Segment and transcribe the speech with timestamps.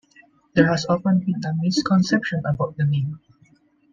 [0.55, 3.19] There has often been a misconception about the name.